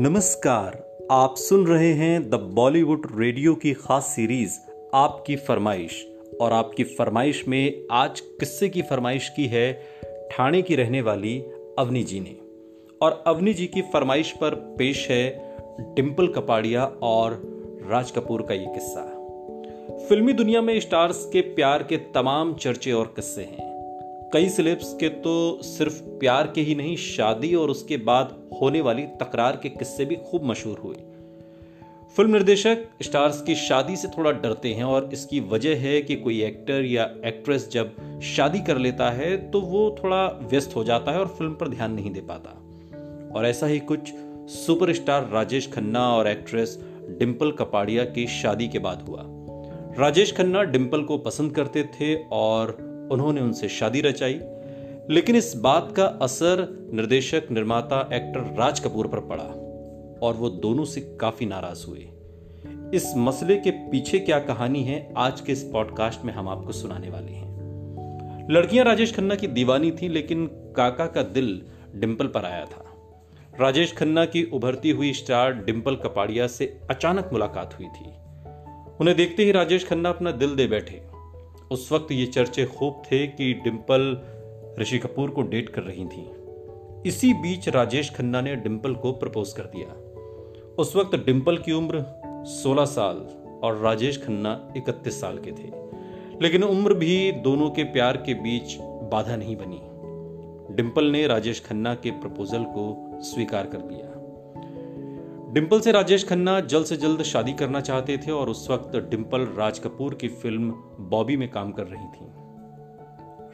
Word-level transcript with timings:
नमस्कार, 0.00 0.98
आप 1.10 1.34
सुन 1.36 1.66
रहे 1.66 1.92
हैं 1.92 2.30
द 2.30 2.34
बॉलीवुड 2.34 3.06
रेडियो 3.14 3.54
की 3.54 3.72
खास 3.72 4.04
सीरीज़ 4.04 4.58
आपकी 4.94 5.36
फरमाइश। 5.36 6.08
और 6.40 6.52
आपकी 6.52 6.84
फरमाइश 6.84 7.48
में 7.48 7.82
आज 7.90 8.20
किस्से 8.20 8.68
की 8.68 8.82
फरमाइश 8.82 9.28
की 9.28 9.46
है 9.46 9.82
ठाणे 10.32 10.62
की 10.62 10.74
रहने 10.74 11.00
वाली 11.00 11.38
अवनी 11.78 12.02
जी 12.02 12.20
ने। 12.20 12.36
और 13.02 13.24
अवनी 13.26 13.54
जी 13.54 13.66
की 13.66 13.82
फरमाइश 13.82 14.32
पर 14.32 14.54
पेश 14.54 15.10
है 15.10 15.56
डिम्पल 15.80 16.28
कपाड़िया 16.28 16.84
और 16.84 17.42
राज 17.88 18.10
कपूर 18.10 18.42
का 18.42 18.54
ये 18.54 18.66
किस्सा। 18.66 19.02
फिल्मी 20.08 20.32
दुनिया 20.32 20.62
में 20.62 20.80
स्टार्स 20.80 21.30
के 21.32 21.40
प्यार 21.40 21.82
के 21.82 21.96
तमाम 21.96 22.54
चर्चे 22.54 22.92
और 22.92 23.12
किस्से 23.16 23.42
हैं। 23.42 23.67
कई 24.32 24.48
सिलेब्स 24.48 24.92
के 24.94 25.08
तो 25.08 25.62
सिर्फ़ 25.62 26.02
प्यार 26.02 26.52
के 26.54 26.60
ही 26.60 26.74
नहीं, 26.74 26.96
शादी 26.96 27.54
और 27.54 27.70
उसके 27.70 27.96
बाद 27.96 28.48
होने 28.62 28.80
वाली 28.80 29.02
तकरार 29.02 29.60
के 29.62 29.68
किस्से 29.68 30.04
भी 30.04 30.16
खूब 30.16 30.44
मशहूर 30.44 30.78
हुए। 30.78 30.96
फ़िल्म 32.16 32.32
निर्देशक 32.32 32.78
स्टार्स 33.02 33.42
की 33.42 33.54
शादी 33.54 33.96
से 33.96 34.08
थोड़ा 34.08 34.30
डरते 34.32 34.68
हैं 34.68 34.84
और 34.84 35.10
इसकी 35.12 35.40
वजह 35.40 35.76
है 35.76 36.02
कि 36.02 36.16
कोई 36.16 36.42
एक्टर 36.42 36.84
या 36.84 37.04
एक्ट्रेस 37.24 37.68
जब 37.72 38.20
शादी 38.20 38.60
कर 38.60 38.78
लेता 38.78 39.10
है 39.10 39.36
तो 39.50 39.60
वो 39.60 39.96
थोड़ा 40.04 40.26
व्यस्त 40.26 40.76
हो 40.76 40.84
जाता 40.84 41.12
है 41.12 41.20
और 41.20 41.26
फ़िल्म 41.26 41.54
पर 41.54 41.68
ध्यान 41.68 41.92
नहीं 41.92 42.10
दे 42.10 42.20
पाता। 42.20 42.50
और 43.38 43.46
ऐसा 43.46 43.66
ही 43.66 43.78
कुछ 43.78 44.12
सुपरस्टार 44.50 45.28
राजेश 45.28 45.70
खन्ना 45.72 46.08
और 46.16 46.28
एक्ट्रेस 46.28 46.78
डिम्पल 47.18 47.52
कपाड़िया 47.52 48.04
की 48.04 48.26
शादी 48.26 48.68
के 48.68 48.78
बाद 48.78 49.02
हुआ। 49.08 49.22
राजेश 49.98 50.36
खन्ना 50.36 50.62
डिम्पल 50.62 51.02
को 51.02 51.18
पसंद 51.18 51.54
करते 51.54 51.82
थे 51.82 52.14
और 52.32 52.87
उन्होंने 53.12 53.40
उनसे 53.40 53.68
शादी 53.68 54.00
रचाई। 54.00 54.40
लेकिन 55.10 55.36
इस 55.36 55.56
बात 55.56 55.94
का 55.96 56.04
असर 56.04 56.88
निर्देशक, 56.92 57.42
निर्माता, 57.50 58.00
एक्टर 58.12 58.40
राज 58.40 58.80
कपूर 58.80 59.06
पर 59.06 59.20
पड़ा 59.20 59.44
और 60.22 60.34
वो 60.34 60.50
दोनों 60.50 60.84
से 60.84 61.00
काफ़ी 61.20 61.46
नाराज़ 61.46 61.86
हुए। 61.86 62.08
इस 62.94 63.12
मसले 63.16 63.56
के 63.56 63.70
पीछे 63.70 64.18
क्या 64.18 64.38
कहानी 64.38 64.84
है, 64.84 65.14
आज 65.16 65.40
के 65.40 65.52
इस 65.52 65.62
पॉडकास्ट 65.62 66.24
में 66.24 66.32
हम 66.32 66.48
आपको 66.48 66.72
सुनाने 66.72 67.10
वाले 67.10 67.32
हैं। 67.32 67.48
लड़कियाँ 68.50 68.84
राजेश 68.84 69.14
खन्ना 69.14 69.34
की 69.34 69.46
दीवानी 69.46 69.90
थी, 69.90 70.08
लेकिन 70.08 70.46
काका 70.46 71.06
का 71.06 71.22
दिल 71.22 71.62
डिंपल 71.96 72.26
पर 72.26 72.44
आया 72.44 72.64
था। 72.64 72.84
राजेश 73.60 73.92
खन्ना 73.92 74.24
की 74.24 74.44
उभरती 74.44 74.90
हुई 74.90 75.12
स्टार 75.12 75.64
डिंपल 75.64 75.96
कपाड़िया 75.96 76.46
से 76.46 76.80
अचानक 76.90 77.30
मुलाकात 77.32 77.78
हुई 77.78 77.86
थी। 77.86 78.10
उन्हें 79.00 79.16
देखते 79.16 79.44
ही 79.44 79.52
राजेश 79.52 79.86
खन्ना 79.86 80.08
अपना 80.08 80.30
दिल 80.30 80.56
दे 80.56 80.66
बैठे। 80.66 81.17
उस 81.70 81.92
वक्त 81.92 82.12
ये 82.12 82.26
चर्चे 82.26 82.66
खूब 82.66 83.02
थे 83.12 83.26
कि 83.26 83.54
डिम्पल 83.54 84.22
ऋषि 84.82 84.98
कपूर 84.98 85.30
को 85.30 85.42
डेट 85.42 85.68
कर 85.68 85.82
रही 85.82 86.04
थी। 86.04 86.30
इसी 87.06 87.34
बीच 87.34 87.68
राजेश 87.68 88.10
खन्ना 88.10 88.40
ने 88.40 88.56
डिम्पल 88.56 88.94
को 88.94 89.12
प्रपोज 89.12 89.52
कर 89.52 89.62
दिया। 89.62 89.88
उस 90.78 90.96
वक्त 90.96 91.26
डिम्पल 91.26 91.58
की 91.58 91.72
उम्र 91.72 92.04
16 92.46 92.84
साल 92.84 93.16
और 93.62 93.76
राजेश 93.76 94.24
खन्ना 94.24 94.72
31 94.76 95.20
साल 95.20 95.38
के 95.38 95.52
थे। 95.52 95.70
लेकिन 96.42 96.62
उम्र 96.62 96.94
भी 96.94 97.32
दोनों 97.32 97.70
के 97.70 97.84
प्यार 97.84 98.16
के 98.16 98.34
बीच 98.34 98.76
बाधा 98.80 99.36
नहीं 99.36 99.56
बनी। 99.56 99.80
डिम्पल 100.74 101.04
ने 101.04 101.26
राजेश 101.26 101.60
खन्ना 101.60 101.94
के 101.94 102.10
प्रपोजल 102.10 102.64
को 102.64 103.18
स्वीकार 103.22 103.66
कर 103.66 103.78
लिया 103.78 104.17
डिम्पल 105.48 105.80
से 105.80 105.92
राजेश 105.92 106.24
खन्ना 106.28 106.60
जल्द 106.60 106.86
से 106.86 106.96
जल्द 106.96 107.22
शादी 107.22 107.52
करना 107.52 107.80
चाहते 107.80 108.16
थे 108.18 108.30
और 108.30 108.48
उस 108.48 108.66
वक्त 108.70 108.96
डिम्पल 109.10 109.46
राज 109.58 109.78
कपूर 109.78 110.14
की 110.14 110.28
फ़िल्म 110.28 110.70
बॉबी 111.00 111.36
में 111.36 111.48
काम 111.50 111.72
कर 111.72 111.86
रही 111.86 112.06
थी। 112.06 112.26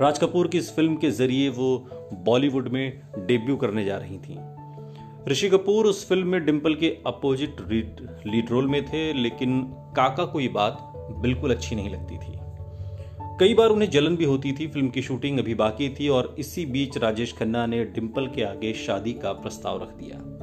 राज 0.00 0.19
कपूर 0.19 0.48
की 0.48 0.59
इस 0.59 0.75
फ़िल्म 0.77 0.97
के 0.97 1.11
ज़रिए 1.11 1.48
वो 1.48 1.69
बॉलीवुड 2.15 2.69
में 2.69 3.00
डेब्यू 3.17 3.56
करने 3.56 3.84
जा 3.84 3.97
रही 3.97 4.19
थी। 4.19 4.39
ऋषि 5.28 5.48
कपूर 5.48 5.87
उस 5.87 6.09
फ़िल्म 6.09 6.28
में 6.28 6.45
डिम्पल 6.45 6.75
के 6.75 6.97
अपोजिट 7.06 7.61
लीड 8.26 8.50
रोल 8.50 8.69
में 8.69 8.84
थे, 8.84 9.12
लेकिन 9.12 9.62
काका 9.97 10.25
को 10.25 10.41
ये 10.41 10.49
बात 10.49 10.93
बिल्कुल 11.21 11.50
अच्छी 11.50 11.76
नहीं 11.76 11.91
लगती 11.91 12.19
थी। 12.19 12.38
कई 13.41 13.55
बार 13.55 13.69
उन्हें 13.69 13.91
जलन 13.91 14.16
भी 14.16 14.25
होती 14.25 14.53
थी, 14.53 14.66
फ़िल्म 14.66 14.88
की 14.88 15.03
शूटिंग 15.03 15.38
अभी 15.38 15.55
बाकी 15.55 15.88
थी 15.91 16.09
और 16.09 16.34
इसी 16.38 16.66
बीच 16.66 16.99
राजेश 16.99 17.37
खन्ना 17.38 17.66
ने 17.66 17.84
डिम्पल 17.84 18.26
के 18.26 18.43
आगे 18.43 18.72
शादी 18.87 19.12
का 19.12 19.32
प्रस्ताव 19.32 19.82
रख 19.82 19.97
दिया। 19.97 20.34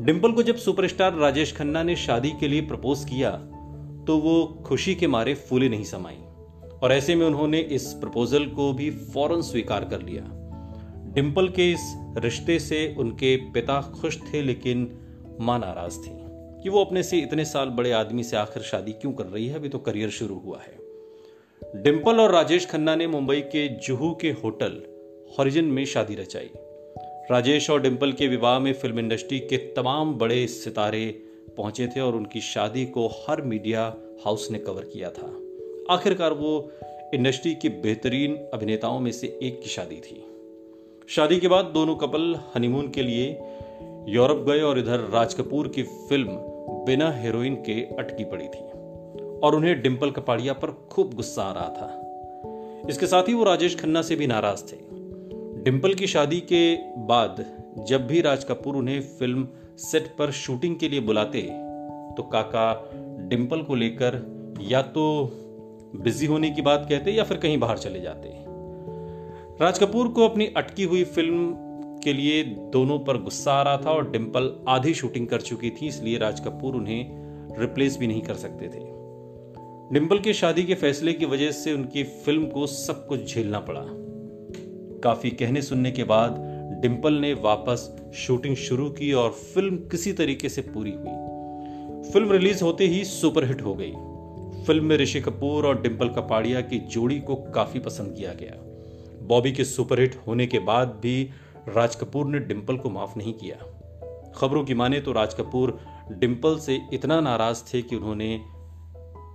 डिम्पल 0.00 0.32
को 0.32 0.42
जब 0.42 0.56
सुपरस्टार 0.56 1.14
राजेश 1.14 1.56
खन्ना 1.56 1.82
ने 1.82 1.96
शादी 1.96 2.30
के 2.30 2.48
लिए 2.48 2.60
प्रपोज 2.60 3.04
किया 3.04 3.30
तो 4.06 4.18
वो 4.18 4.62
खुशी 4.66 4.94
के 4.94 5.06
मारे 5.06 5.34
फूले 5.34 5.68
नहीं 5.68 5.84
समाई। 5.84 6.18
और 6.82 6.92
ऐसे 6.92 7.14
में 7.14 7.26
उन्होंने 7.26 7.60
इस 7.60 7.92
प्रपोजल 7.92 8.46
को 8.46 8.72
भी 8.72 8.90
फ़ौरन 8.90 9.42
स्वीकार 9.42 9.84
कर 9.84 10.02
लिया। 10.02 10.22
डिम्पल 11.14 11.48
के 11.48 11.72
इस 11.72 11.94
रिश्ते 12.18 12.58
से 12.58 12.94
उनके 12.98 13.36
पिता 13.36 13.80
खुश 13.80 14.18
थे, 14.22 14.42
लेकिन 14.42 14.98
माँ 15.40 15.58
नाराज़ 15.58 15.98
थी 15.98 16.10
कि 16.62 16.68
वो 16.68 16.84
अपने 16.84 17.02
से 17.02 17.18
इतने 17.18 17.44
साल 17.44 17.68
बड़े 17.68 17.92
आदमी 17.92 18.22
से 18.22 18.36
आखिर 18.36 18.62
शादी 18.62 18.92
क्यों 18.92 19.12
कर 19.12 19.26
रही 19.26 19.46
है? 19.46 19.54
अभी 19.54 19.68
तो 19.68 19.78
करियर 19.78 20.10
शुरू 20.10 20.38
हुआ 20.38 20.60
है। 20.60 21.82
डिम्पल 21.82 22.20
और 22.20 22.32
राजेश 22.32 22.66
खन्ना 22.66 22.96
ने 22.96 23.06
मुंबई 23.06 23.40
के 23.40 23.68
जुहू 23.68 24.14
के 24.20 24.30
होटल 24.30 24.82
हॉरिजन 25.38 25.64
में 25.64 25.84
शादी 25.84 26.14
रचाई। 26.14 26.50
राजेश 27.30 27.70
और 27.70 27.82
डिम्पल 27.82 28.12
के 28.12 28.28
विवाह 28.28 28.58
में 28.58 28.72
फ़िल्म 28.72 28.98
इंडस्ट्री 28.98 29.38
के 29.38 29.56
तमाम 29.56 30.14
बड़े 30.14 30.46
सितारे 30.46 31.22
पहुँचे 31.56 31.86
थे 31.86 32.00
और 32.00 32.16
उनकी 32.16 32.40
शादी 32.40 32.86
को 32.86 33.06
हर 33.06 33.42
मीडिया 33.42 33.94
हाउस 34.24 34.50
ने 34.50 34.58
कवर 34.58 34.84
किया 34.84 35.10
था। 35.10 35.40
आखिरकार 35.90 36.32
वो 36.32 36.72
इंडस्ट्री 37.14 37.54
के 37.54 37.68
बेहतरीन 37.68 38.36
अभिनेताओं 38.54 39.00
में 39.00 39.12
से 39.12 39.38
एक 39.42 39.60
की 39.62 39.68
शादी 39.68 39.96
थी। 39.96 40.24
शादी 41.08 41.40
के 41.40 41.48
बाद 41.48 41.64
दोनों 41.64 41.96
कपल 41.96 42.40
हनीमून 42.54 42.88
के 42.88 43.02
लिए 43.02 43.28
यूरोप 44.08 44.38
गए 44.38 44.60
और 44.60 44.78
इधर 44.78 45.00
राज 45.00 45.34
कपूर 45.34 45.68
की 45.68 45.82
फ़िल्म 45.82 46.28
बिना 46.86 47.12
हीरोइन 47.12 47.54
के 47.54 47.80
अटकी 47.98 48.24
पड़ी 48.24 48.48
थी 48.48 48.64
और 49.38 49.54
उन्हें 49.54 49.82
डिम्पल 49.82 50.10
कपाड़िया 50.10 50.52
पर 50.52 50.70
खूब 50.90 51.14
गुस्सा 51.14 51.42
आ 51.42 51.52
रहा 51.52 51.68
था। 51.68 52.02
इसके 52.90 53.06
साथ 53.06 53.22
ही 53.22 53.34
वो 53.34 53.44
राजेश 53.44 53.80
खन्ना 53.80 54.02
से 54.02 54.16
भी 54.16 54.26
नाराज़ 54.26 54.72
थे। 54.72 54.95
डिम्पल 55.66 55.94
की 55.94 56.06
शादी 56.06 56.38
के 56.40 56.76
बाद 57.06 57.36
जब 57.88 58.06
भी 58.06 58.20
राज 58.20 58.44
कपूर 58.44 58.76
उन्हें 58.76 59.00
फ़िल्म 59.18 59.46
सेट 59.76 60.06
पर 60.18 60.30
शूटिंग 60.30 60.76
के 60.76 60.88
लिए 60.88 61.00
बुलाते 61.00 61.40
तो 62.16 62.22
काका 62.22 62.66
डिम्पल 63.28 63.62
को 63.62 63.74
लेकर 63.74 64.20
या 64.62 64.82
तो 64.82 65.06
बिज़ी 65.96 66.26
होने 66.26 66.50
की 66.50 66.62
बात 66.62 66.86
कहते 66.88 67.12
या 67.12 67.24
फिर 67.24 67.38
कहीं 67.38 67.58
बाहर 67.58 67.78
चले 67.78 68.00
जाते। 68.00 68.28
राज 69.60 69.78
कपूर 69.78 70.08
को 70.08 70.28
अपनी 70.28 70.46
अटकी 70.56 70.84
हुई 70.84 71.02
फ़िल्म 71.04 71.50
के 72.04 72.12
लिए 72.12 72.42
दोनों 72.72 72.98
पर 72.98 73.22
गुस्सा 73.22 73.52
आ 73.52 73.62
रहा 73.62 73.76
था 73.76 73.90
और 73.90 74.10
डिम्पल 74.10 74.50
आधी 74.68 74.94
शूटिंग 74.94 75.28
कर 75.28 75.40
चुकी 75.40 75.70
थी, 75.70 75.86
इसलिए 75.88 76.18
राज 76.18 76.40
कपूर 76.40 76.76
उन्हें 76.76 77.58
रिप्लेस 77.60 77.98
भी 77.98 78.06
नहीं 78.06 78.22
कर 78.22 78.34
सकते 78.36 78.68
थे। 78.68 78.86
डिम्पल 79.94 80.18
की 80.18 80.32
शादी 80.34 80.64
के 80.64 80.74
फैसले 80.76 81.12
की 81.12 81.26
वजह 81.26 81.50
से 81.52 81.72
उनकी 81.72 82.04
फ़िल्म 82.04 82.46
को 82.46 82.66
सब 82.66 83.06
कुछ 83.06 83.34
झेलना 83.34 83.60
पड़ा। 83.60 83.86
काफ़ी 85.04 85.30
कहने 85.30 85.62
सुनने 85.62 85.90
के 85.90 86.04
बाद 86.04 86.36
डिम्पल 86.82 87.12
ने 87.12 87.34
वापस 87.34 87.96
शूटिंग 88.14 88.56
शुरू 88.56 88.90
की 88.90 89.12
और 89.12 89.30
फ़िल्म 89.30 89.76
किसी 89.76 90.12
तरीके 90.12 90.48
से 90.48 90.62
पूरी 90.62 90.90
हुई। 90.90 92.12
फ़िल्म 92.12 92.32
रिलीज़ 92.32 92.64
होते 92.64 92.86
ही 92.86 93.04
सुपरहिट 93.04 93.62
हो 93.62 93.74
गई। 93.74 93.92
फ़िल्म 94.64 94.84
में 94.84 94.96
ऋषि 94.96 95.20
कपूर 95.20 95.66
और 95.66 95.82
डिम्पल 95.82 96.08
कपाड़िया 96.08 96.60
की 96.60 96.78
जोड़ी 96.78 97.20
को 97.20 97.36
काफ़ी 97.36 97.80
पसंद 97.80 98.16
किया 98.16 98.32
गया। 98.32 98.54
बॉबी 99.26 99.52
के 99.52 99.64
सुपरहिट 99.64 100.16
होने 100.26 100.46
के 100.46 100.58
बाद 100.58 100.88
भी 100.88 101.30
राज 101.68 101.96
कपूर 101.96 102.26
ने 102.26 102.38
डिम्पल 102.38 102.76
को 102.76 102.90
माफ़ 102.90 103.18
नहीं 103.18 103.32
किया। 103.32 103.56
खबरों 104.36 104.64
की 104.64 104.74
माने 104.74 105.00
तो 105.00 105.12
राज 105.12 105.34
कपूर 105.34 105.80
डिम्पल 106.12 106.58
से 106.58 106.80
इतना 106.92 107.20
नाराज़ 107.20 107.62
थे 107.74 107.82
कि 107.82 107.96
उन्होंने 107.96 108.40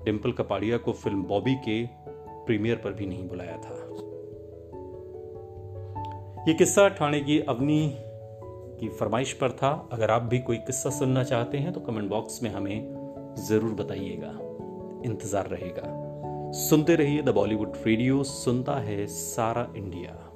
डिम्पल 0.05 0.31
कपाड़िया 0.31 0.77
को 0.77 0.91
फ़िल्म 0.91 1.23
बॉबी 1.23 1.55
के 1.55 1.85
प्रीमियर 2.45 2.75
पर 2.75 2.93
भी 2.93 3.05
नहीं 3.05 3.27
बुलाया 3.27 3.57
था। 3.57 3.80
ये 6.47 6.53
किस्सा 6.53 6.87
ठाणे 6.89 7.19
की 7.19 7.39
अवनी 7.39 7.81
की 8.79 8.87
फरमाइश 8.89 9.33
पर 9.33 9.51
था। 9.51 9.69
अगर 9.91 10.11
आप 10.11 10.21
भी 10.21 10.39
कोई 10.39 10.57
किस्सा 10.57 10.89
सुनना 10.89 11.23
चाहते 11.23 11.57
हैं 11.57 11.73
तो 11.73 11.79
कमेंट 11.79 12.09
बॉक्स 12.09 12.41
में 12.43 12.49
हमें 12.49 13.35
ज़रूर 13.47 13.73
बताइएगा। 13.73 14.31
इंतज़ार 15.05 15.47
रहेगा। 15.47 15.83
सुनते 16.59 16.95
रहिए 16.95 17.21
द 17.21 17.29
बॉलीवुड 17.29 17.73
रेडियो, 17.85 18.23
सुनता 18.23 18.79
है 18.79 19.05
सारा 19.07 19.67
इंडिया। 19.75 20.30